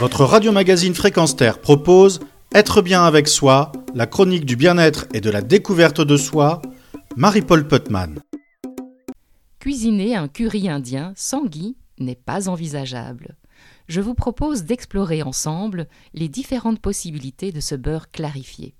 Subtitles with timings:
[0.00, 2.20] Votre radio-magazine Fréquence Terre propose
[2.54, 6.62] Être bien avec soi, la chronique du bien-être et de la découverte de soi,
[7.16, 8.20] Marie-Paul Putman.
[9.58, 13.36] Cuisiner un curry indien sans ghee n'est pas envisageable.
[13.88, 18.76] Je vous propose d'explorer ensemble les différentes possibilités de ce beurre clarifié.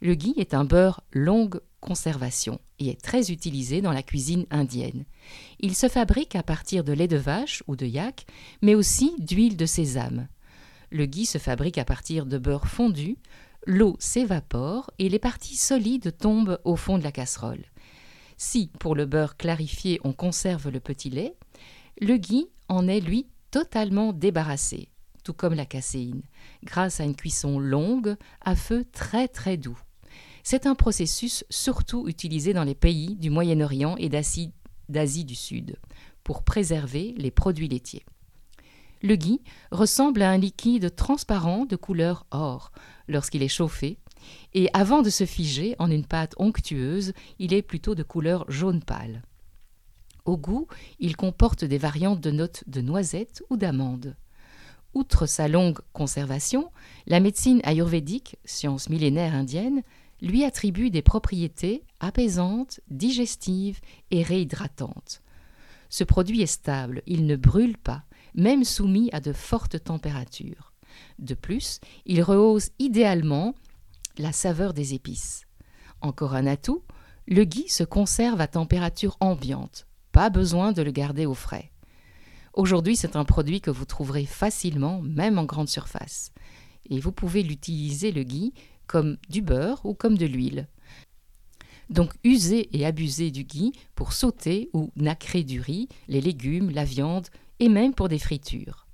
[0.00, 5.04] Le ghee est un beurre longue conservation et est très utilisé dans la cuisine indienne.
[5.60, 8.26] Il se fabrique à partir de lait de vache ou de yak,
[8.62, 10.28] mais aussi d'huile de sésame.
[10.90, 13.16] Le ghee se fabrique à partir de beurre fondu,
[13.66, 17.64] l'eau s'évapore et les parties solides tombent au fond de la casserole.
[18.36, 21.34] Si, pour le beurre clarifié, on conserve le petit lait,
[22.00, 24.88] le ghee en est, lui, totalement débarrassé,
[25.24, 26.22] tout comme la caséine,
[26.62, 29.78] grâce à une cuisson longue à feu très très doux.
[30.42, 35.76] C'est un processus surtout utilisé dans les pays du Moyen-Orient et d'Asie du Sud
[36.24, 38.04] pour préserver les produits laitiers.
[39.02, 42.72] Le ghee ressemble à un liquide transparent de couleur or
[43.06, 43.98] lorsqu'il est chauffé,
[44.54, 48.82] et avant de se figer en une pâte onctueuse, il est plutôt de couleur jaune
[48.82, 49.22] pâle.
[50.24, 50.66] Au goût,
[50.98, 54.16] il comporte des variantes de notes de noisette ou d'amande.
[54.94, 56.70] Outre sa longue conservation,
[57.06, 59.82] la médecine ayurvédique, science millénaire indienne,
[60.20, 63.80] lui attribue des propriétés apaisantes, digestives
[64.10, 65.22] et réhydratantes.
[65.88, 68.02] Ce produit est stable, il ne brûle pas,
[68.34, 70.72] même soumis à de fortes températures.
[71.18, 73.54] De plus, il rehausse idéalement
[74.16, 75.44] la saveur des épices.
[76.00, 76.82] Encore un atout,
[77.26, 81.72] le ghee se conserve à température ambiante, pas besoin de le garder au frais.
[82.54, 86.32] Aujourd'hui, c'est un produit que vous trouverez facilement, même en grande surface.
[86.90, 88.54] Et vous pouvez l'utiliser, le ghee,
[88.86, 90.66] comme du beurre ou comme de l'huile.
[91.90, 96.84] Donc usez et abusez du ghee pour sauter ou nacrer du riz, les légumes, la
[96.84, 97.28] viande
[97.60, 98.86] et même pour des fritures.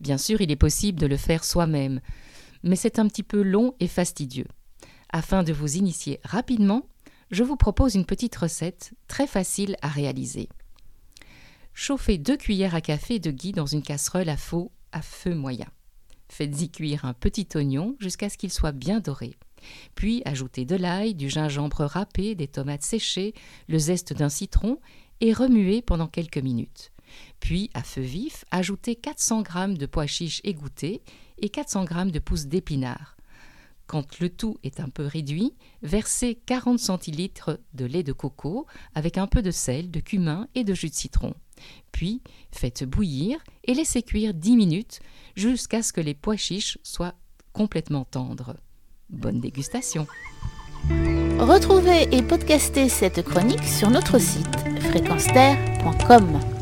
[0.00, 2.00] Bien sûr, il est possible de le faire soi-même,
[2.62, 4.46] mais c'est un petit peu long et fastidieux.
[5.10, 6.86] Afin de vous initier rapidement,
[7.30, 10.48] je vous propose une petite recette très facile à réaliser.
[11.72, 15.66] Chauffez deux cuillères à café de ghee dans une casserole à feu, à feu moyen.
[16.28, 19.34] Faites-y cuire un petit oignon jusqu'à ce qu'il soit bien doré.
[19.94, 23.34] Puis ajoutez de l'ail, du gingembre râpé, des tomates séchées,
[23.68, 24.78] le zeste d'un citron
[25.20, 26.92] et remuez pendant quelques minutes.
[27.40, 31.02] Puis, à feu vif, ajoutez 400 g de pois chiches égouttés
[31.38, 33.16] et 400 g de pousses d'épinards.
[33.86, 35.52] Quand le tout est un peu réduit,
[35.82, 40.64] versez 40 centilitres de lait de coco avec un peu de sel, de cumin et
[40.64, 41.34] de jus de citron.
[41.92, 45.00] Puis faites bouillir et laissez cuire 10 minutes
[45.36, 47.14] jusqu'à ce que les pois chiches soient
[47.52, 48.56] complètement tendres.
[49.10, 50.06] Bonne dégustation
[51.38, 56.53] Retrouvez et podcastez cette chronique sur notre site fréquenceterre.com.